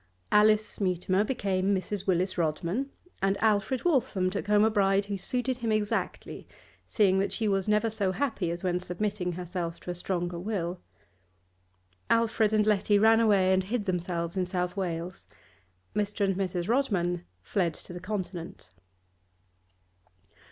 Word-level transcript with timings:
Alice 0.31 0.81
Mutimer 0.81 1.23
became 1.23 1.75
Mrs. 1.75 2.07
Willis 2.07 2.35
Rodman, 2.35 2.89
and 3.21 3.37
Alfred 3.37 3.85
Waltham 3.85 4.31
took 4.31 4.47
home 4.47 4.63
a 4.63 4.71
bride 4.71 5.05
who 5.05 5.15
suited 5.15 5.57
him 5.57 5.71
exactly, 5.71 6.47
seeing 6.87 7.19
that 7.19 7.31
she 7.31 7.47
was 7.47 7.67
never 7.67 7.91
so 7.91 8.11
happy 8.11 8.49
as 8.49 8.63
when 8.63 8.79
submitting 8.79 9.33
herself 9.33 9.79
to 9.81 9.91
a 9.91 9.93
stronger 9.93 10.39
will. 10.39 10.79
Alfred 12.09 12.51
and 12.51 12.65
Letty 12.65 12.97
ran 12.97 13.19
away 13.19 13.53
and 13.53 13.63
hid 13.65 13.85
themselves 13.85 14.35
in 14.35 14.47
South 14.47 14.75
Wales. 14.75 15.27
Mr. 15.95 16.25
and 16.25 16.35
Mrs. 16.35 16.67
Rodman 16.67 17.23
fled 17.43 17.75
to 17.75 17.93
the 17.93 17.99
Continent. 17.99 18.71